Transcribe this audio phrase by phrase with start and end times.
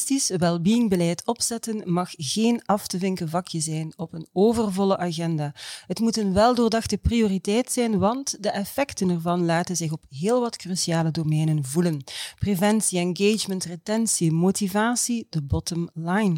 [0.00, 5.54] Holistisch wellbeingbeleid opzetten mag geen af te vinken vakje zijn op een overvolle agenda.
[5.86, 10.56] Het moet een weldoordachte prioriteit zijn, want de effecten ervan laten zich op heel wat
[10.56, 12.04] cruciale domeinen voelen.
[12.38, 16.36] Preventie, engagement, retentie, motivatie, de bottom line.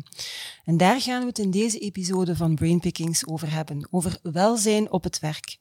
[0.65, 5.05] En daar gaan we het in deze episode van Brainpickings over hebben, over welzijn op
[5.05, 5.59] het werk.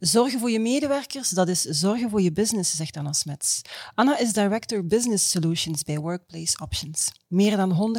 [0.00, 3.62] Zorgen voor je medewerkers, dat is zorgen voor je business, zegt Anna Smets.
[3.94, 7.12] Anna is Director Business Solutions bij Workplace Options.
[7.28, 7.94] Meer dan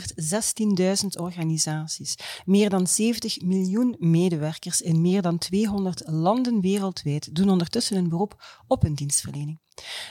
[1.02, 7.98] 116.000 organisaties, meer dan 70 miljoen medewerkers in meer dan 200 landen wereldwijd doen ondertussen
[7.98, 9.60] een beroep op een dienstverlening.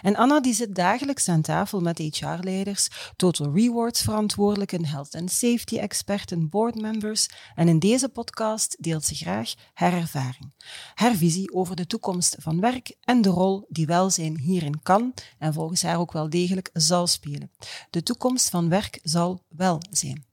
[0.02, 5.78] En Anna die zit dagelijks aan tafel met HR-leiders, Total Rewards verantwoordelijken, health and safety
[5.78, 10.52] experten, boardmembers en in deze podcast deelt ze graag haar ervaring,
[10.94, 15.52] haar visie over de toekomst van werk en de rol die welzijn hierin kan en
[15.52, 17.50] volgens haar ook wel degelijk zal spelen.
[17.90, 20.24] De toekomst van werk zal wel zijn.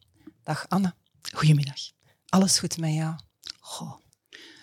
[0.44, 0.96] Dag Anna.
[1.34, 1.80] Goedemiddag.
[2.30, 3.16] Alles goed met jou?
[3.60, 3.94] Goh,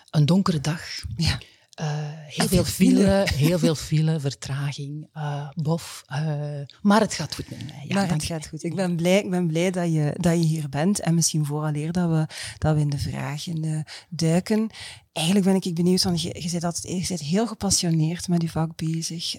[0.09, 0.81] een donkere dag.
[1.15, 1.39] Ja.
[1.81, 6.03] Uh, heel veel file, heel veel file, vertraging, uh, bof.
[6.11, 7.85] Uh, maar het gaat goed met mij.
[7.87, 8.63] Ja, maar het gaat goed.
[8.63, 10.99] Ik ben blij, ik ben blij dat, je, dat je hier bent.
[10.99, 14.69] En misschien vooraleer dat we, dat we in de vragen duiken.
[15.11, 18.49] Eigenlijk ben ik benieuwd, want je, je, bent altijd, je bent heel gepassioneerd met je
[18.49, 19.35] vak bezig.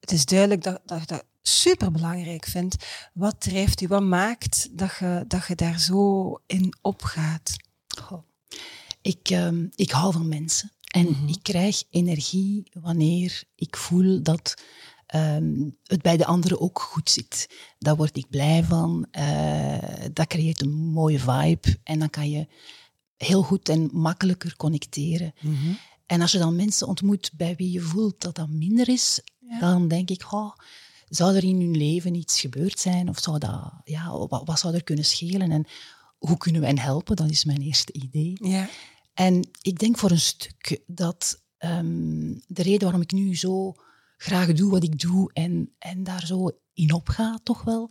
[0.00, 2.86] het is duidelijk dat, dat, dat super belangrijk vindt.
[3.14, 7.56] Wat drijft u, wat maakt dat je, dat je daar zo in opgaat?
[8.02, 8.22] Goh.
[9.08, 10.72] Ik, um, ik hou van mensen.
[10.90, 11.28] En mhm.
[11.28, 14.54] ik krijg energie wanneer ik voel dat
[15.14, 17.48] um, het bij de anderen ook goed zit.
[17.78, 19.06] Daar word ik blij van.
[19.18, 19.78] Uh,
[20.12, 21.78] dat creëert een mooie vibe.
[21.82, 22.46] En dan kan je
[23.16, 25.34] heel goed en makkelijker connecteren.
[25.40, 25.72] Mhm.
[26.06, 29.20] En als je dan mensen ontmoet bij wie je voelt dat dat minder is,
[29.60, 30.52] dan denk ik, oh,
[31.08, 33.08] zou er in hun leven iets gebeurd zijn?
[33.08, 35.50] Of zou dat, ja, wat, wat zou er kunnen schelen?
[35.50, 35.66] En
[36.18, 37.16] hoe kunnen we hen helpen?
[37.16, 38.32] Dat is mijn eerste idee.
[38.42, 38.68] Ja.
[39.18, 43.74] En ik denk voor een stuk dat um, de reden waarom ik nu zo
[44.16, 47.90] graag doe wat ik doe en, en daar zo in opga, toch wel,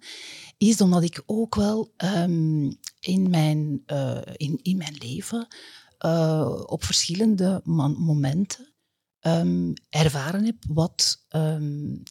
[0.57, 5.47] is omdat ik ook wel um, in, mijn, uh, in, in mijn leven
[6.05, 8.73] uh, op verschillende momenten
[9.21, 11.25] um, ervaren heb wat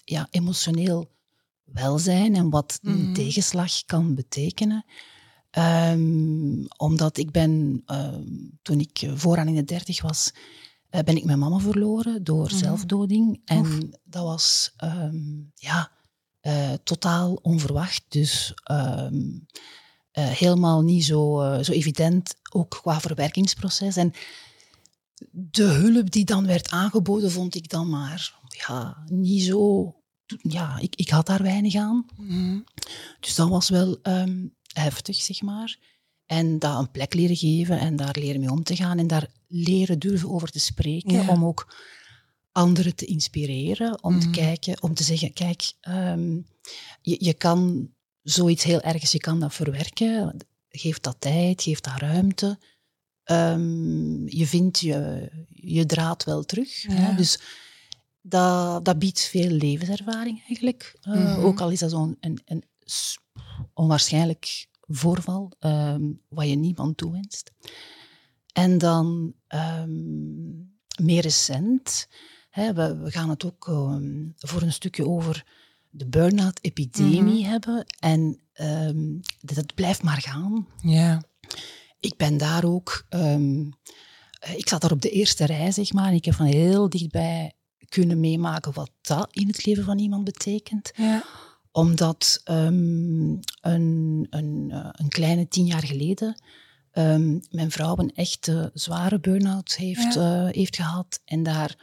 [0.04, 1.12] ja, emotioneel
[1.64, 3.12] welzijn en wat een mhm.
[3.12, 4.84] tegenslag kan betekenen.
[5.58, 10.32] Um, omdat ik ben, um, toen ik vooraan in de dertig was,
[10.90, 12.58] uh, ben ik mijn mama verloren door mm.
[12.58, 13.40] zelfdoding.
[13.44, 15.90] En dat was um, ja,
[16.42, 18.04] uh, totaal onverwacht.
[18.08, 19.08] Dus uh,
[20.12, 23.96] helemaal niet zo, zo evident, ook qua verwerkingsproces.
[23.96, 24.12] En
[25.30, 29.94] de hulp die dan werd aangeboden, vond ik dan maar ja, niet zo
[30.26, 32.06] ja, ik, ik had daar weinig aan.
[32.16, 32.64] Mm.
[33.20, 35.78] Dus dat was wel um, heftig, zeg maar.
[36.26, 39.28] En dat een plek leren geven en daar leren mee om te gaan en daar
[39.46, 41.74] leren durven over te spreken, om ook
[42.52, 44.36] anderen te inspireren, om te mhm.
[44.36, 46.46] kijken, om te zeggen, kijk, um,
[47.02, 47.90] je, je kan
[48.22, 50.36] zoiets heel ergens, je kan dat verwerken,
[50.68, 52.58] geef dat tijd, geef dat ruimte.
[53.24, 56.82] Um, je vindt je, je draad wel terug.
[56.82, 57.14] Hè?
[57.14, 57.40] Dus
[58.20, 60.98] dat, dat biedt veel levenservaring eigenlijk.
[61.02, 62.64] Uh, Ook al is dat zo'n een, een
[63.76, 67.52] onwaarschijnlijk voorval, um, wat je niemand toewenst.
[68.52, 72.08] En dan um, meer recent,
[72.50, 75.44] hè, we, we, gaan het ook um, voor een stukje over
[75.90, 77.86] de burn-out-epidemie mm hebben.
[77.98, 78.40] En
[79.40, 80.66] dat blijft maar gaan.
[80.80, 81.22] Ja.
[82.00, 83.06] Ik ben daar ook...
[84.56, 86.08] ik zat daar op de eerste rij, zeg maar.
[86.08, 87.52] En ik heb van heel dichtbij
[87.88, 90.92] kunnen meemaken wat dat in het leven van iemand betekent.
[90.94, 91.24] Ja
[91.76, 96.42] omdat um, een, een, eh, een, kleine tien jaar geleden
[96.92, 100.46] um, mijn vrouw een echte zware burn-out heeft, ja.
[100.46, 101.20] uh, heeft gehad.
[101.24, 101.76] En daar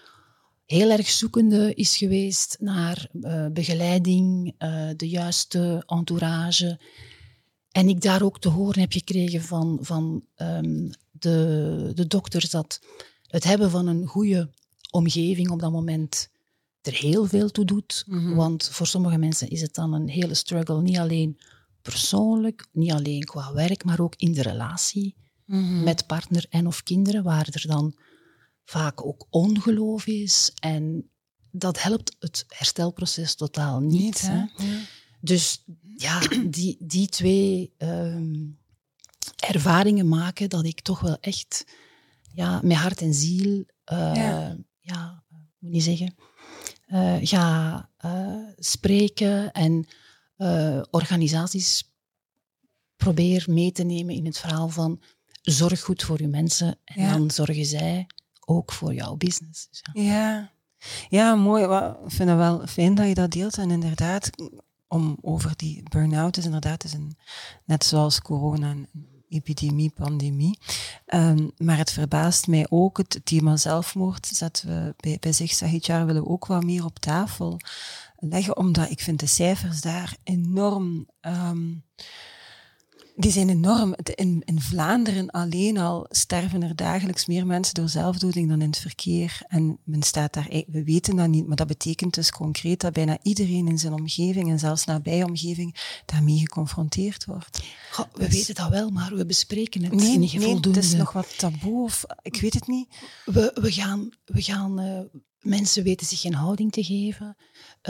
[0.66, 4.56] heel erg zoekende is geweest naar uh, begeleiding,
[4.96, 6.80] de juiste entourage.
[7.72, 12.80] En ik daar ook te horen heb gekregen van, van um, de, de dokters dat
[13.28, 14.50] het hebben van een goede
[14.92, 16.32] omgeving op dat moment
[16.88, 18.04] er heel veel toe doet.
[18.08, 18.36] Mhm.
[18.36, 21.40] Want voor sommige mensen is het dan een hele struggle, niet alleen
[21.82, 25.16] persoonlijk, niet alleen qua werk, maar ook in de relatie.
[25.46, 25.84] Mhm.
[25.84, 27.96] met partner en of kinderen, waar er dan
[28.66, 30.52] vaak ook ongeloof is.
[30.60, 31.10] En
[31.52, 34.22] dat helpt het herstelproces totaal niet.
[34.22, 34.46] hè?
[35.20, 35.64] Dus
[35.96, 38.46] ja, die, die twee ehm,
[39.36, 41.66] ervaringen maken dat ik toch wel echt
[42.34, 44.58] ja, met hart en ziel, uh, ja.
[44.80, 45.24] ja,
[45.60, 46.16] moet niet zeggen,
[46.94, 49.88] uh, ga uh, spreken en
[50.92, 51.94] organisaties
[52.96, 55.02] probeer mee te nemen in het verhaal van
[55.42, 58.08] zorg goed voor je mensen en dan zorgen zij
[58.46, 59.68] ook voor jouw business.
[59.70, 60.02] Dus ja.
[60.02, 60.52] ja.
[61.10, 61.64] Ja, mooi.
[61.64, 63.58] Ik vind het wel fijn dat je dat deelt.
[63.58, 64.30] En inderdaad,
[64.88, 67.18] om over die burn-out is inderdaad is een,
[67.66, 68.88] net zoals corona een
[69.34, 70.60] epidemie, pandemie.
[71.08, 76.06] Um, maar het verbaast mij ook, het thema zelfmoord zetten we bij, bij zich, jaar
[76.06, 77.60] willen we ook wat meer op tafel
[78.16, 81.08] leggen, omdat ik vind de cijfers daar enorm...
[81.22, 81.84] Um,
[83.16, 83.96] die zijn enorm.
[84.16, 88.78] In, in Vlaanderen alleen al sterven er dagelijks meer mensen door zelfdoding dan in het
[88.78, 89.42] verkeer.
[89.48, 93.18] En men staat daar, we weten dat niet, maar dat betekent dus concreet dat bijna
[93.22, 97.64] iedereen in zijn omgeving en zelfs nabij omgeving daarmee geconfronteerd wordt.
[97.96, 101.12] we dus- weten dat wel, maar we bespreken het nee, niet nee, het is nog
[101.12, 102.88] wat taboe of ik weet het niet.
[103.26, 105.00] We, we gaan, we gaan uh,
[105.40, 107.36] mensen weten zich geen houding te geven.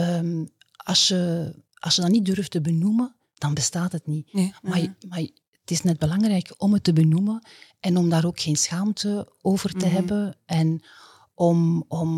[0.00, 4.32] Um, als, je, als je dat niet durft te benoemen, dan bestaat het niet.
[4.62, 5.20] maar, maar,
[5.60, 7.46] het is net belangrijk om het te benoemen
[7.80, 9.94] en om daar ook geen schaamte over te mhm.
[9.94, 10.82] hebben en
[11.34, 12.10] om, om,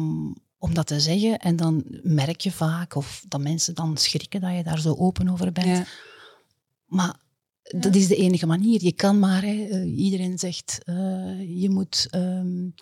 [0.59, 1.39] om dat te zeggen.
[1.39, 5.29] En dan merk je vaak of dat mensen dan schrikken dat je daar zo open
[5.29, 5.89] over bent.
[6.87, 7.17] Maar
[7.63, 8.85] dat is de enige manier.
[8.85, 12.75] Je kan maar, hè, eh, iedereen zegt, uh, je moet um,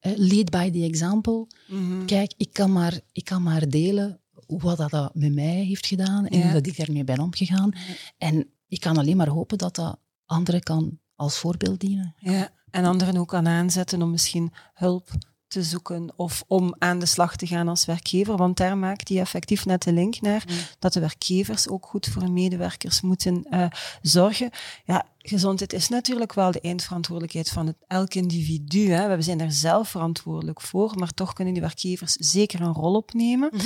[0.00, 1.46] lead by the example.
[1.68, 2.04] Mhm.
[2.04, 4.20] Kijk, ik kan, maar, ik kan maar delen
[4.58, 7.72] wat dat met mij heeft gedaan en hoe dat ik daarmee ben omgegaan.
[8.18, 12.14] En ik kan alleen maar hopen dat dat anderen kan als voorbeeld dienen.
[12.18, 15.10] Ja, en anderen ook kan aanzetten om misschien hulp
[15.50, 18.36] te zoeken of om aan de slag te gaan als werkgever.
[18.36, 20.44] Want daar maakt hij effectief net de link naar
[20.78, 23.66] dat de werkgevers ook goed voor hun medewerkers moeten uh,
[24.02, 24.50] zorgen.
[24.84, 28.90] Ja, gezondheid is natuurlijk wel de eindverantwoordelijkheid van het, elk individu.
[28.90, 29.16] Hè.
[29.16, 33.50] We zijn daar zelf verantwoordelijk voor, maar toch kunnen die werkgevers zeker een rol opnemen.
[33.52, 33.60] Mm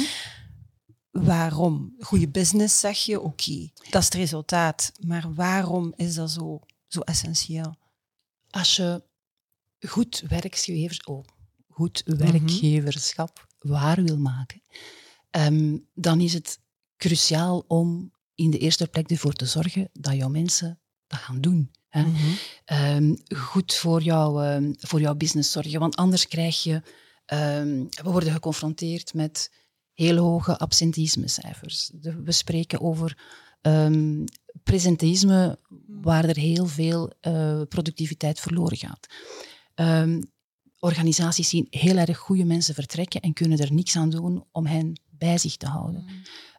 [1.23, 1.95] waarom?
[1.99, 4.93] Goede business zeg je, oké, dat is het resultaat.
[5.07, 7.75] Maar waarom is dat zo, zo essentieel?
[8.51, 9.03] Als je
[9.81, 11.25] goed, werkgevers, oh,
[11.69, 14.63] goed werkgeverschap waar wil maken,
[15.31, 16.61] ehm, dan is het
[16.97, 21.71] cruciaal om in de eerste plek ervoor te zorgen dat jouw mensen dat gaan doen.
[21.89, 22.03] Hè?
[22.03, 22.33] Mhm.
[22.65, 26.83] Ehm, goed voor, jou, um, voor jouw business zorgen, want anders krijg je...
[27.27, 29.51] we worden geconfronteerd met
[29.95, 31.91] heel hoge absentismecijfers.
[32.01, 33.19] We spreken over
[33.63, 34.25] um,
[34.63, 39.07] presenteïsme waar er heel veel uh, productiviteit verloren gaat.
[39.75, 40.33] Um,
[40.79, 45.01] organisaties zien heel erg goede mensen vertrekken en kunnen er niks aan doen om hen
[45.11, 46.07] bij zich te houden.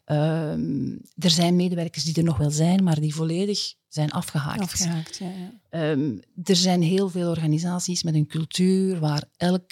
[0.06, 4.62] Um, er zijn medewerkers die er nog wel zijn, maar die volledig zijn afgehaakt.
[4.62, 5.32] afgehaakt ja,
[5.70, 5.96] ja.
[6.44, 9.72] er zijn heel veel organisaties met een cultuur waar elk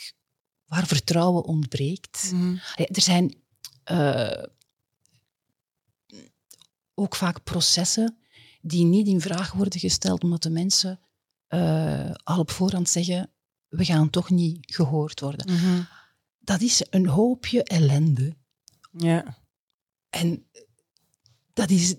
[0.66, 2.32] waar vertrouwen ontbreekt.
[2.34, 2.60] Mm.
[2.76, 3.36] Er zijn
[3.92, 4.44] uh,
[6.94, 8.18] ook vaak processen
[8.62, 11.00] die niet in vraag worden gesteld omdat de mensen
[11.50, 13.34] uh, al op voorhand zeggen
[13.76, 15.54] we gaan toch niet gehoord worden.
[15.54, 15.82] Mhm.
[16.40, 18.36] Dat is een hoopje ellende.
[18.92, 19.38] Ja.
[20.10, 20.46] En
[21.54, 21.96] dat is,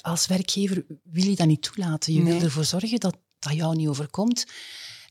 [0.00, 2.12] als werkgever wil je dat niet toelaten.
[2.12, 4.46] Je wil ervoor zorgen dat dat jou niet overkomt.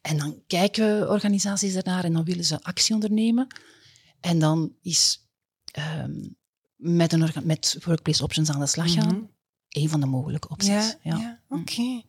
[0.01, 3.47] En dan kijken organisaties ernaar en dan willen ze actie ondernemen.
[4.19, 5.20] En dan is
[5.77, 6.35] um,
[6.75, 9.15] met, een met workplace options aan de slag gaan.
[9.15, 9.29] Mm
[9.69, 10.97] Een van de mogelijke opties.
[11.01, 11.39] Ja, ja.
[11.49, 12.01] oké.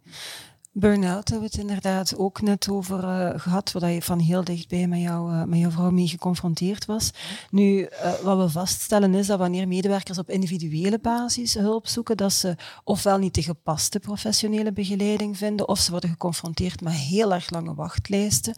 [0.74, 4.86] Burn-out hebben we het inderdaad ook net over uh, gehad, waar je van heel dichtbij
[4.86, 7.10] met, jou, uh, met jouw vrouw mee geconfronteerd was.
[7.50, 12.32] Nu, uh, wat we vaststellen is dat wanneer medewerkers op individuele basis hulp zoeken, dat
[12.32, 17.50] ze ofwel niet de gepaste professionele begeleiding vinden, of ze worden geconfronteerd met heel erg
[17.50, 18.54] lange wachtlijsten.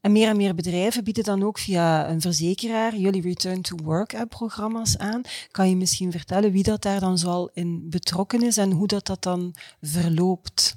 [0.00, 4.96] En meer en meer bedrijven bieden dan ook via een verzekeraar jullie Return to Work-programma's
[4.96, 5.22] aan.
[5.50, 9.06] Kan je misschien vertellen wie dat daar dan zoal in betrokken is en hoe dat,
[9.06, 10.74] dat dan verloopt?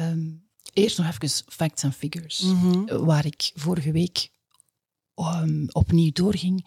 [0.00, 3.04] um, eerst nog even facts and figures, mhm.
[3.04, 4.30] waar ik vorige week
[5.14, 6.66] um, opnieuw doorging.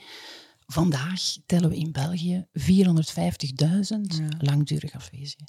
[0.66, 2.62] Vandaag tellen we in België 450.000
[4.38, 5.48] langdurig afwezigen.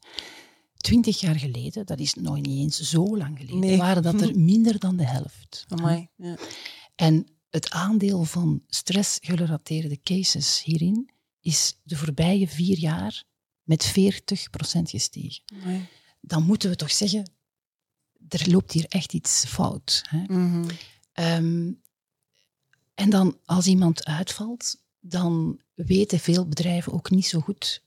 [0.83, 4.79] Twintig jaar geleden, dat is nog niet eens zo lang geleden, waren dat er minder
[4.79, 5.65] dan de helft.
[5.69, 6.37] Amai, ja.
[6.95, 11.11] En het aandeel van stressgerelateerde cases hierin
[11.41, 13.25] is de voorbije vier jaar
[13.63, 13.93] met 40%
[14.83, 15.43] gestegen.
[16.21, 17.31] Dan moeten we toch zeggen,
[18.29, 20.03] er loopt hier echt iets fout.
[20.09, 20.23] Hè?
[20.23, 20.69] Mhm.
[21.13, 21.73] Ehm,
[22.95, 27.83] en dan als iemand uitvalt, dan weten veel bedrijven ook niet zo goed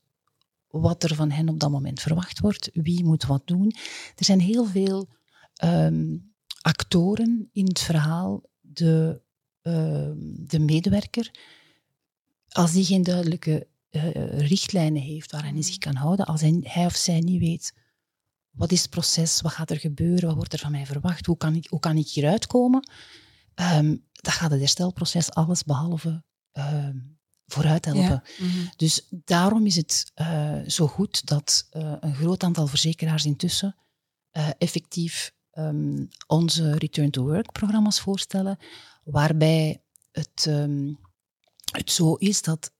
[0.80, 3.74] wat er van hen op dat moment verwacht wordt, wie moet wat doen.
[4.16, 5.08] Er zijn heel veel
[5.54, 6.16] ehm,
[6.60, 8.42] actoren in het verhaal.
[8.60, 9.20] De,
[9.62, 11.30] ehm, de medewerker,
[12.48, 16.96] als die geen duidelijke eh, richtlijnen heeft waaraan hij zich kan houden, als hij, of
[16.96, 17.74] zij niet weet
[18.50, 21.36] wat is het proces, wat gaat er gebeuren, wat wordt er van mij verwacht, hoe
[21.36, 22.90] kan ik, hoe kan ik hieruit komen,
[23.54, 26.98] um, dan gaat het herstelproces alles behalve ehm,
[27.46, 28.02] vooruit helpen.
[28.02, 28.22] Ja.
[28.38, 28.66] Mhm.
[28.76, 33.76] Dus daarom is het eh, zo goed dat eh, een groot aantal verzekeraars intussen
[34.30, 38.58] eh, effectief ehm, onze Return to Work programma's voorstellen,
[39.04, 40.92] waarbij het, ehm,
[41.72, 42.72] het zo is dat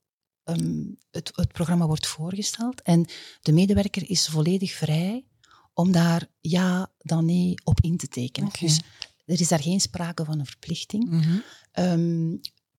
[0.44, 3.08] ehm, het, het programma wordt voorgesteld en
[3.40, 5.24] de medewerker is volledig vrij
[5.74, 8.50] om daar ja dan nee op in te tekenen.
[8.60, 8.80] Dus
[9.24, 11.10] er is daar geen sprake van een verplichting.
[11.10, 11.38] Mhm.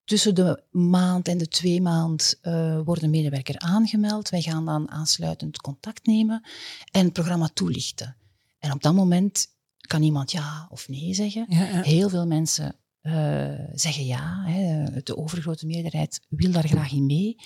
[0.08, 4.28] Tussen de maand en de twee maand eh, wordt een medewerker aangemeld.
[4.28, 6.46] Wij gaan dan aansluitend contact nemen
[6.90, 8.16] en het programma toelichten.
[8.58, 9.46] En op dat moment
[9.80, 11.46] kan iemand ja of nee zeggen.
[11.48, 11.82] Ja, ja.
[11.82, 14.44] Heel veel mensen eh, zeggen ja.
[14.44, 14.90] Hè.
[15.02, 17.36] De overgrote meerderheid wil daar graag in mee.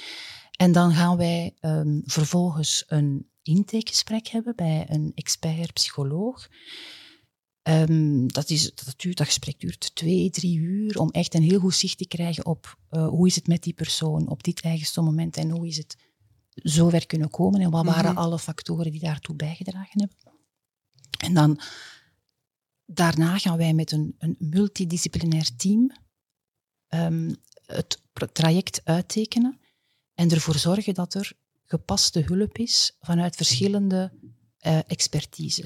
[0.56, 6.48] En dan gaan wij ehm, vervolgens een intakegesprek hebben bij een expert-psycholoog.
[7.62, 11.60] Ehm, dat, is, dat, duurt, dat gesprek duurt twee, drie uur om echt een heel
[11.60, 15.00] goed zicht te krijgen op eh, hoe is het met die persoon op dit eigenste
[15.00, 15.96] moment en hoe is het
[16.54, 18.20] zover kunnen komen en wat waren Mhm.
[18.20, 20.16] alle factoren die daartoe bijgedragen hebben.
[21.18, 21.60] En dan
[22.86, 25.92] daarna gaan wij met een, een multidisciplinair team
[26.88, 27.34] ehm,
[27.66, 28.02] het
[28.32, 29.60] traject uittekenen
[30.14, 31.32] en ervoor zorgen dat er
[31.64, 34.12] gepaste hulp is vanuit verschillende
[34.58, 35.64] eh, expertises.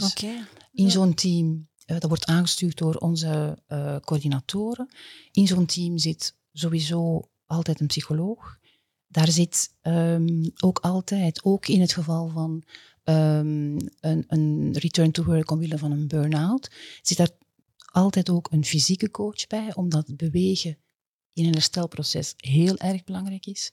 [0.73, 4.89] In zo'n team, dat wordt aangestuurd door onze eh, coördinatoren.
[5.33, 8.59] In zo'n team zit sowieso altijd een psycholoog.
[9.07, 12.63] Daar zit ehm, ook altijd, ook in het geval van
[13.03, 16.71] ehm, een, een return to work omwille van een burn-out,
[17.03, 17.31] zit daar
[17.93, 20.79] altijd ook een fysieke coach bij, omdat bewegen
[21.33, 23.73] in een herstelproces heel erg belangrijk is.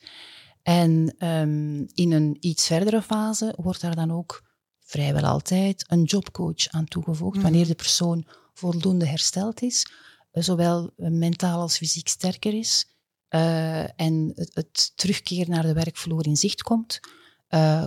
[0.63, 4.52] En ehm, in een iets verdere fase wordt daar dan ook
[4.93, 7.43] vrijwel altijd een jobcoach aan toegevoegd, Mhm.
[7.43, 9.87] wanneer de persoon voldoende hersteld is,
[10.31, 12.85] eh, zowel eh, mentaal als fysiek sterker is,
[13.27, 16.99] eh, en het, het terugkeer naar de werkvloer in zicht komt,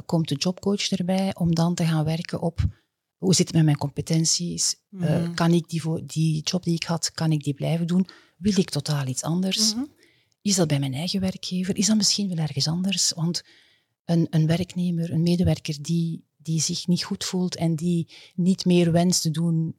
[0.06, 2.58] komt de jobcoach erbij om dan te gaan werken op
[3.16, 5.34] hoe zit het met mijn competenties, Mhm.
[5.34, 8.70] kan ik die, die job die ik had, kan ik die blijven doen, wil ik
[8.70, 9.74] totaal iets anders?
[9.74, 9.84] Mhm.
[10.42, 11.76] Is dat bij mijn eigen werkgever?
[11.76, 13.12] Is dat misschien wel ergens anders?
[13.14, 13.42] Want
[14.04, 18.92] een, een werknemer, een medewerker die, die zich niet goed voelt en die niet meer
[18.92, 19.76] wenst te doen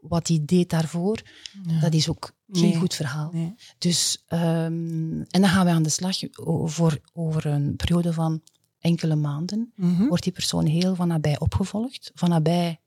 [0.00, 1.22] wat hij deed daarvoor,
[1.66, 1.80] Ja.
[1.80, 2.76] dat is ook geen Nee.
[2.76, 3.30] goed verhaal.
[3.32, 3.54] Nee.
[3.78, 6.16] Dus, ehm, en dan gaan we aan de slag
[6.64, 8.42] voor, over een periode van
[8.78, 9.72] enkele maanden.
[9.76, 10.06] Mhm.
[10.06, 12.10] Wordt die persoon heel van nabij opgevolgd.
[12.14, 12.80] Van nabij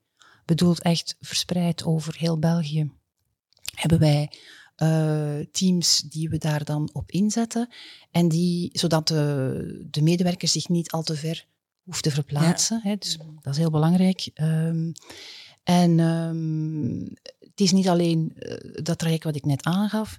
[0.44, 2.90] bedoelt echt verspreid over heel België.
[3.74, 4.30] Hebben wij
[4.76, 7.68] eh, teams die we daar dan op inzetten.
[8.10, 11.46] En die, zodat de, de medewerker zich niet al te ver
[11.88, 12.80] hoeft te verplaatsen.
[12.82, 14.30] Hè, dus dat is heel belangrijk.
[14.34, 14.92] Ehm,
[15.62, 17.00] en ehm,
[17.38, 20.18] het is niet alleen eh, dat traject wat ik net aangaf.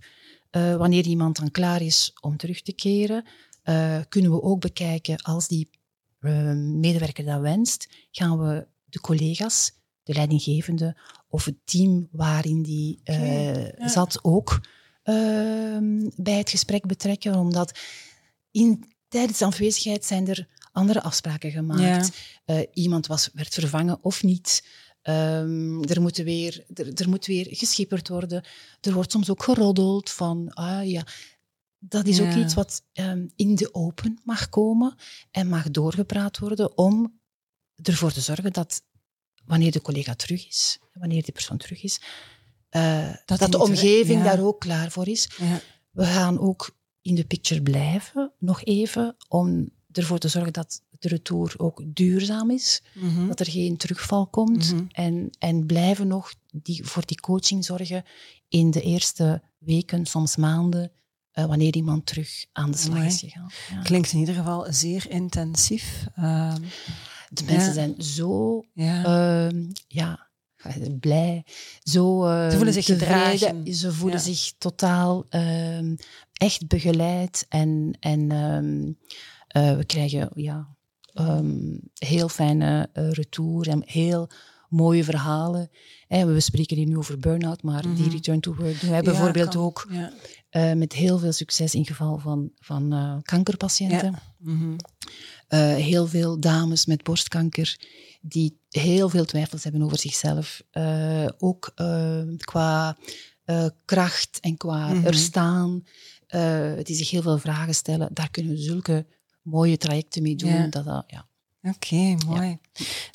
[0.50, 3.26] Eh, wanneer iemand dan klaar is om terug te keren,
[3.64, 5.70] eh, kunnen we ook bekijken als die
[6.20, 9.72] eh, medewerker dat wenst, gaan we de collega's,
[10.04, 10.98] de leidinggevende
[11.28, 13.88] of het team waarin die ja.
[13.88, 14.62] zat ook
[15.04, 17.80] ehm, bij het gesprek betrekken, omdat
[18.52, 22.18] in, tijdens de afwezigheid zijn er andere afspraken gemaakt.
[22.46, 24.64] Eh, iemand was, werd vervangen of niet.
[25.02, 28.44] Ehm, er, moet weer, er, er moet weer geschipperd worden.
[28.82, 31.04] Er wordt soms ook geroddeld van, ah ja,
[31.80, 34.96] dat is ook iets wat ehm, in de open mag komen
[35.32, 37.20] en mag doorgepraat worden om
[37.84, 38.82] ervoor te zorgen dat
[39.46, 42.02] wanneer de collega terug is, wanneer die persoon terug is,
[42.70, 44.24] eh, Dat de omgeving ja.
[44.24, 45.30] daar ook klaar voor is.
[45.38, 45.62] Ja.
[45.92, 51.08] We gaan ook in de picture blijven, nog even, om ervoor te zorgen dat de
[51.08, 53.28] retour ook duurzaam is, Mhm.
[53.28, 54.74] dat er geen terugval komt.
[54.74, 54.84] Mhm.
[54.92, 58.04] En, en blijven nog die, voor die coaching zorgen
[58.48, 60.92] in de eerste weken, soms maanden,
[61.32, 63.50] eh, wanneer iemand terug aan de slag is gegaan.
[63.72, 63.82] Ja.
[63.82, 66.06] Klinkt in ieder geval zeer intensief.
[66.16, 66.62] Ehm,
[67.32, 67.74] De mensen Ja.
[67.74, 69.04] zijn zo ja.
[69.48, 70.30] ehm, ja,
[71.00, 71.44] blij,
[71.84, 73.74] zo eh, Ze voelen zich gedragen.
[73.74, 75.96] Ze voelen zich totaal ehm,
[76.34, 78.98] echt begeleid en, en
[79.50, 80.76] eh, we krijgen ja,
[81.14, 84.30] ehm, heel fijne eh, retour en heel
[84.70, 85.70] mooie verhalen.
[86.08, 88.10] we spreken hier nu over burn-out, maar die mhm.
[88.10, 90.12] return to work doen wij bijvoorbeeld ook ja.
[90.50, 94.20] Eh, met heel veel succes in geval van, van uh, kankerpatiënten.
[94.38, 94.76] Mhm.
[95.48, 97.78] Eh, heel veel dames met borstkanker
[98.22, 100.62] die heel veel twijfels hebben over zichzelf.
[101.38, 101.74] ook
[102.40, 102.98] qua
[103.86, 105.84] kracht en qua mm er staan.
[106.84, 108.10] die zich heel veel vragen stellen.
[108.14, 109.06] Daar kunnen we zulke
[109.42, 110.70] mooie trajecten mee doen.
[110.70, 111.26] Dat, dat, ja,
[111.62, 112.60] Oké, mooi.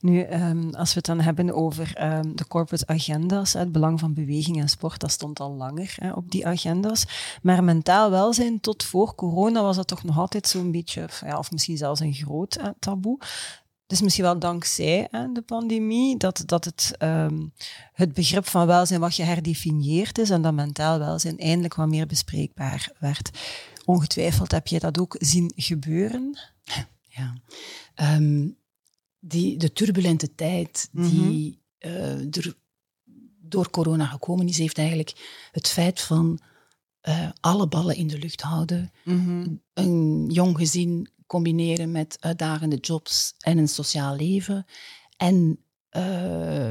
[0.01, 4.15] Nu, ehm, als we het dan hebben over ehm, de corporate agenda's, het belang van
[4.15, 7.05] beweging en sport, dat stond al langer hè, op die agenda's.
[7.43, 11.51] Maar mentaal welzijn, tot voor corona was dat toch nog altijd zo'n beetje, ja, of
[11.51, 13.19] misschien zelfs een groot taboe.
[13.87, 17.53] Dus misschien wel dankzij hè, de pandemie, dat, dat het, um,
[17.93, 22.93] het begrip van welzijn wat herdefinieerd is en dat mentaal welzijn eindelijk wat meer bespreekbaar
[22.99, 23.31] werd.
[23.85, 26.39] Ongetwijfeld heb je dat ook zien gebeuren.
[27.09, 27.35] Ja.
[27.95, 28.49] Ehm,
[29.19, 32.55] die, de turbulente tijd die eh, er
[33.41, 36.39] door corona gekomen is, heeft eigenlijk het feit van
[37.09, 39.47] uh, alle ballen in de lucht houden, mhm.
[39.75, 44.67] een jong gezin combineren met uitdagende jobs en een sociaal leven
[45.17, 45.59] en
[45.97, 46.71] uh,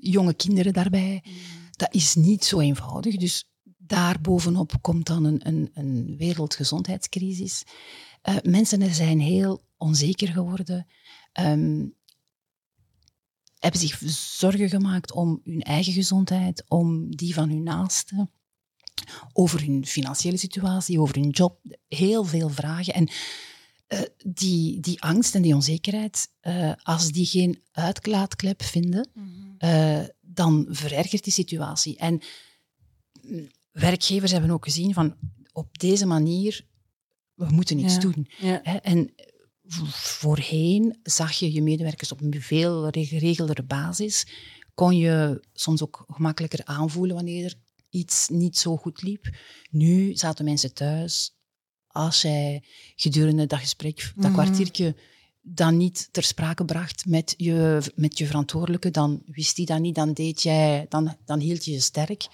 [0.00, 1.22] jonge kinderen daarbij.
[1.24, 1.34] Mhm.
[1.70, 3.16] Dat is niet zo eenvoudig.
[3.16, 3.50] Dus
[3.88, 7.62] daarbovenop komt dan een, een, een wereldgezondheidscrisis.
[8.28, 10.86] Uh, mensen zijn heel onzeker geworden,
[11.40, 11.94] um,
[13.58, 13.98] hebben zich
[14.36, 18.30] zorgen gemaakt om hun eigen gezondheid, om die van hun naasten,
[19.32, 22.94] over hun financiële situatie, over hun job, heel veel vragen.
[22.94, 23.08] En
[23.88, 30.08] uh, die, die angst en die onzekerheid, uh, als die geen uitlaatklep vinden, mm -hmm.
[30.20, 31.96] dan verergert die situatie.
[31.96, 32.20] En
[33.22, 33.48] mm,
[33.80, 35.16] werkgevers hebben ook gezien van
[35.52, 36.66] op deze manier
[37.34, 38.28] we moeten iets doen.
[38.82, 39.12] En
[39.90, 44.26] voorheen zag je je medewerkers op een veel geregeldere basis.
[44.74, 47.54] Kon je soms ook gemakkelijker aanvoelen wanneer er
[47.90, 49.36] iets niet zo goed liep.
[49.70, 51.36] Nu zaten mensen thuis.
[51.86, 52.64] Als jij
[52.96, 54.96] gedurende dat gesprek, dat mm kwartiertje,
[55.40, 59.94] dan niet ter sprake bracht met je, met je verantwoordelijke, dan wist hij dat niet,
[59.94, 62.26] dan, deed jij, dan, dan hield je je sterk.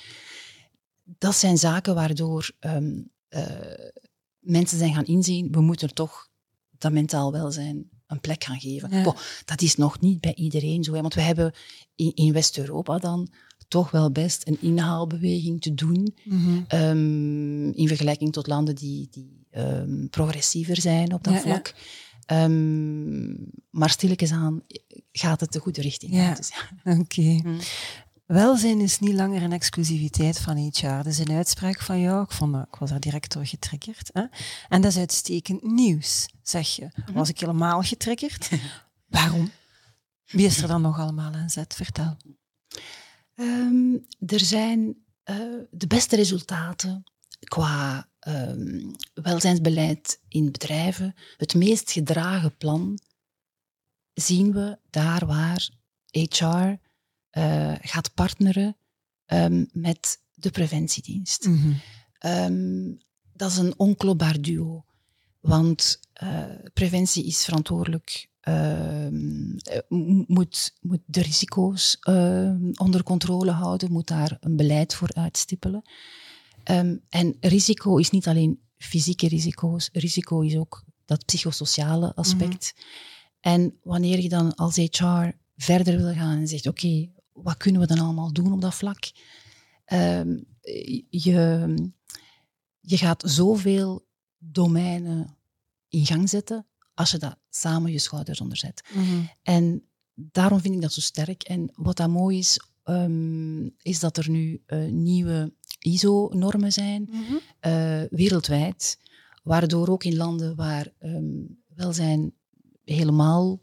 [1.04, 3.10] Dat zijn zaken waardoor um,
[4.38, 6.28] mensen zijn gaan inzien, we moeten toch
[6.78, 9.14] dat mentaal welzijn een plek gaan geven.
[9.44, 11.52] dat is nog niet bij iedereen zo, hè, want we hebben
[11.94, 13.28] in, in West-Europa dan
[13.68, 16.62] toch wel best een inhaalbeweging te doen mhm.
[16.68, 21.74] ehm, in vergelijking tot landen die, die um, progressiever zijn op dat vlak.
[22.32, 24.62] Um, maar stilletjes aan
[25.12, 26.14] gaat het de goede richting.
[26.14, 26.34] Ja.
[26.34, 26.52] Dus,
[26.98, 27.20] Oké.
[27.20, 27.58] Mhm.
[28.26, 30.86] Welzijn is niet langer een exclusiviteit van HR.
[30.86, 32.22] Dat is een uitspraak van jou.
[32.22, 34.10] Ik, vond ik was daar direct door getriggerd.
[34.12, 34.24] Hè?
[34.68, 36.88] En dat is uitstekend nieuws, zeg je.
[36.94, 37.12] Mhm.
[37.12, 38.50] Was ik helemaal getriggerd?
[39.06, 39.50] Waarom?
[40.24, 41.74] Wie is er dan nog allemaal aan zet?
[41.74, 42.16] Vertel.
[43.34, 45.36] Um, er zijn uh,
[45.70, 47.04] de beste resultaten
[47.38, 51.14] qua um, welzijnsbeleid in bedrijven.
[51.36, 52.98] Het meest gedragen plan
[54.14, 55.68] zien we daar waar
[56.10, 56.83] HR
[57.38, 58.76] uh, gaat partneren
[59.26, 61.46] um, met de preventiedienst.
[61.46, 61.80] Mm -hmm.
[62.30, 62.98] um,
[63.32, 64.84] dat is een onklopbaar duo.
[65.40, 69.06] Want uh, preventie is verantwoordelijk, uh,
[70.26, 71.98] moet, moet de risico's
[72.74, 75.82] onder controle houden, moet daar een beleid voor uitstippelen.
[76.70, 82.74] Um, en risico is niet alleen fysieke risico's, risico is ook dat psychosociale aspect.
[82.74, 82.92] Mm -hmm.
[83.40, 87.86] En wanneer je dan als HR verder wil gaan en zegt, oké, wat kunnen we
[87.86, 89.12] dan allemaal doen op dat vlak?
[89.84, 90.38] Ehm,
[91.10, 91.92] je,
[92.80, 94.06] je gaat zoveel
[94.38, 95.36] domeinen
[95.88, 98.82] in gang zetten als je dat samen je schouders onderzet.
[98.94, 101.42] Mm En daarom vind ik dat zo sterk.
[101.42, 107.24] En wat dat mooi is, um, is dat er nu uh, nieuwe ISO-normen zijn, mm
[107.24, 107.40] -hmm.
[107.72, 108.98] uh, wereldwijd,
[109.42, 112.34] waardoor ook in landen waar um, welzijn
[112.84, 113.60] helemaal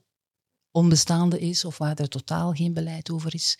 [0.71, 3.59] onbestaande is of waar er totaal geen beleid over is,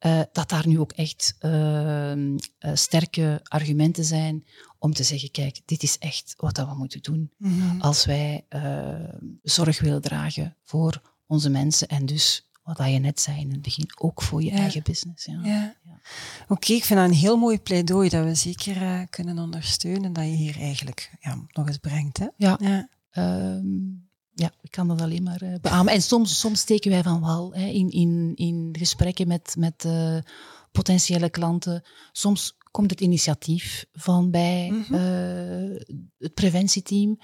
[0.00, 2.40] uh, dat daar nu ook echt uh, uh,
[2.74, 4.44] sterke argumenten zijn
[4.78, 7.80] om te zeggen, kijk, dit is echt wat we moeten doen mm-hmm.
[7.80, 8.46] als wij
[9.42, 13.90] zorg willen dragen voor onze mensen en dus wat je net zei in het begin,
[13.98, 15.24] ook voor je eigen business.
[15.24, 15.40] Ja.
[15.42, 15.76] ja.
[15.84, 16.00] ja.
[16.48, 20.30] Oké, ik vind dat een heel mooi pleidooi dat we zeker kunnen ondersteunen, dat je
[20.30, 22.18] hier eigenlijk ja, nog eens brengt.
[22.18, 22.26] Hè?
[22.36, 22.58] Ja.
[22.60, 22.88] ja.
[23.56, 25.92] Um, ja, ik kan dat alleen maar uh, beamen.
[25.92, 30.18] En soms, soms steken wij van wal hè, in, in, in gesprekken met, met uh,
[30.72, 31.82] potentiële klanten.
[32.12, 35.80] Soms komt het initiatief van bij mm uh,
[36.18, 37.18] het preventieteam.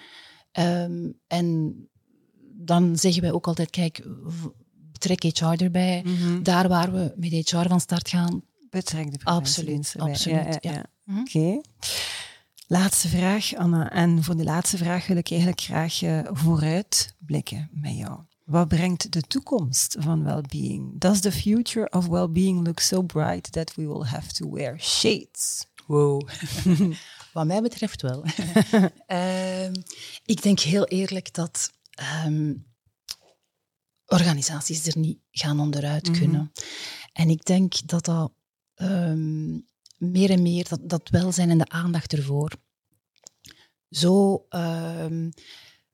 [0.53, 1.77] Um, en
[2.61, 4.03] dan zeggen wij ook altijd, kijk,
[4.93, 6.03] betrek HR erbij.
[6.05, 6.43] Mhm.
[6.43, 8.43] Daar waar we met HR van start gaan.
[8.71, 10.11] Betrek de Absoluut, erbij.
[10.11, 10.85] absoluut, ja.
[11.05, 11.21] Mhm.
[11.21, 11.61] Oké.
[12.71, 13.91] Laatste vraag, Anna.
[13.93, 18.21] En voor de laatste vraag wil ik eigenlijk graag eh, vooruit blikken met jou.
[18.45, 21.01] Wat brengt de toekomst van well-being?
[21.01, 25.67] Does the future of well-being look so bright that we will have to wear shades?
[25.87, 26.29] Wow.
[27.33, 28.25] Wat mij betreft wel.
[29.07, 29.75] Ehm,
[30.25, 32.55] ik denk heel eerlijk dat ehm,
[34.07, 36.19] organisaties er niet gaan onderuit Mhm.
[36.19, 36.53] kunnen.
[37.13, 38.33] En ik denk dat dat
[38.75, 39.59] ehm,
[39.99, 42.53] meer en meer, dat, dat welzijn en de aandacht ervoor,
[43.91, 45.31] zo ehm,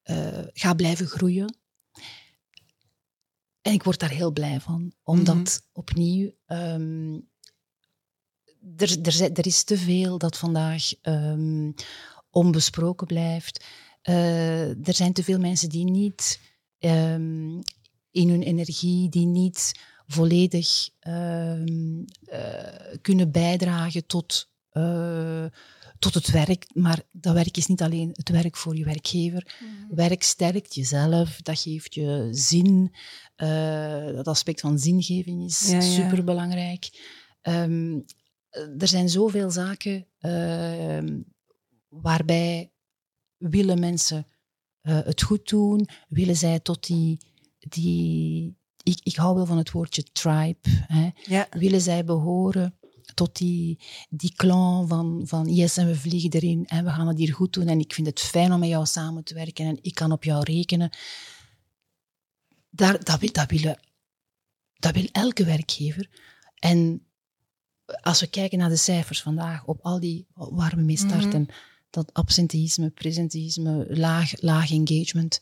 [0.03, 1.59] eh, gaat blijven groeien.
[3.61, 5.59] En ik word daar heel blij van, omdat Mhm.
[5.73, 7.21] opnieuw ehm,
[8.77, 11.73] er, er, er is te veel dat vandaag ehm,
[12.31, 13.65] onbesproken blijft.
[14.03, 16.41] Eh, er zijn te veel mensen die niet
[18.11, 19.73] in hun energie, die niet
[20.07, 25.45] volledig ehm, eh, kunnen bijdragen tot, eh,
[25.99, 26.67] tot het werk.
[26.75, 29.57] Maar dat werk is niet alleen het werk voor je werkgever.
[29.91, 32.95] Werk sterkt jezelf, dat geeft je zin.
[33.37, 35.81] Eh, dat aspect van zingeving is Ja, ja.
[35.81, 37.13] superbelangrijk.
[37.43, 38.01] Ehm,
[38.79, 41.21] er zijn zoveel zaken ehm,
[41.89, 42.73] waarbij
[43.37, 44.27] willen mensen
[44.81, 47.19] het goed doen, willen zij tot die,
[47.59, 51.47] die ik, ik hou wel van het woordje tribe, hè, Ja.
[51.51, 52.79] willen zij behoren
[53.15, 53.79] tot die,
[54.11, 57.53] die clan van, van yes en we vliegen erin en we gaan het hier goed
[57.53, 60.13] doen en ik vind het fijn om met jou samen te werken en ik kan
[60.13, 60.91] op jou rekenen.
[62.71, 63.81] Daar, dat, wil, dat, willen,
[64.79, 66.11] dat wil elke werkgever.
[66.59, 67.07] En
[68.01, 71.47] als we kijken naar de cijfers vandaag, op al die waar we mee starten,
[71.91, 75.41] dat absenteïsme, presenteïsme, laag, laag engagement,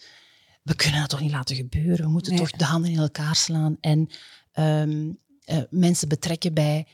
[0.63, 2.05] we kunnen dat toch niet laten gebeuren.
[2.05, 2.41] We moeten Nee.
[2.41, 4.09] toch de handen in elkaar slaan en
[4.53, 5.13] ehm,
[5.45, 6.87] eh, mensen betrekken bij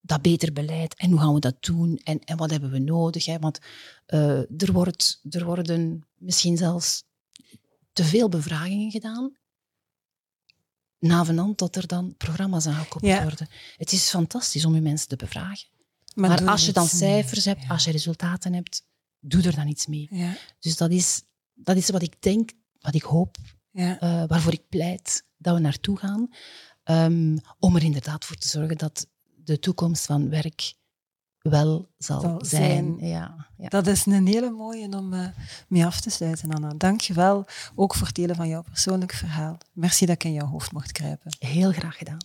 [0.00, 0.94] dat beter beleid.
[0.94, 2.00] En hoe gaan we dat doen?
[2.04, 3.24] En, en wat hebben we nodig?
[3.24, 3.38] Hè?
[3.38, 3.58] Want
[4.06, 7.04] eh, er, wordt, er worden misschien zelfs
[7.92, 9.36] te veel bevragingen gedaan.
[10.98, 13.22] Navenant dat er dan programma's aangekoppeld Ja.
[13.22, 13.48] worden.
[13.76, 15.68] Het is fantastisch om je mensen te bevragen.
[16.14, 16.92] Maar, als je dan mee.
[16.92, 17.68] cijfers hebt, Ja.
[17.68, 18.84] als je resultaten hebt,
[19.20, 20.08] doe er dan iets mee.
[20.10, 20.36] Ja.
[20.60, 21.22] Dus dat is,
[21.54, 22.50] dat is wat ik denk,
[22.86, 23.36] wat ik hoop,
[23.70, 23.98] Ja.
[24.00, 26.28] eh, waarvoor ik pleit dat we naartoe gaan.
[26.84, 29.06] Ehm, om er inderdaad voor te zorgen dat
[29.44, 30.74] de toekomst van werk
[31.38, 32.94] wel zal, Zal zijn.
[32.98, 33.08] zijn.
[33.08, 33.68] Ja, ja.
[33.68, 35.26] Dat is een hele mooie om eh,
[35.68, 36.72] mee af te sluiten, Anna.
[36.76, 37.44] Dank je wel,
[37.74, 39.58] ook voor het delen van jouw persoonlijk verhaal.
[39.72, 41.36] Merci dat ik in jouw hoofd mocht kruipen.
[41.38, 42.18] Heel graag gedaan.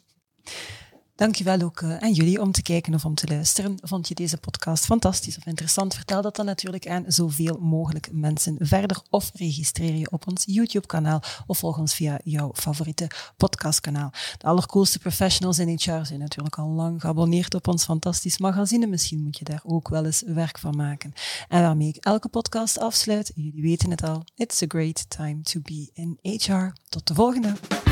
[1.16, 3.78] Dankjewel ook eh, aan jullie om te kijken of om te luisteren.
[3.82, 5.96] Vond je deze podcast fantastisch of interessant?
[5.96, 9.02] Vertel dat dan natuurlijk aan zoveel mogelijk mensen verder.
[9.10, 14.12] Of registreer je op ons YouTube-kanaal of volg ons via jouw favoriete podcastkanaal.
[14.38, 18.88] De allercoolste professionals in HR zijn natuurlijk al lang geabonneerd op ons fantastisch magazine.
[18.88, 21.14] Misschien moet je daar ook wel eens werk van maken.
[21.48, 25.60] En waarmee ik elke podcast afsluit, jullie weten het al, it's a great time to
[25.64, 26.74] be in HR.
[26.90, 27.91] Tot de volgende!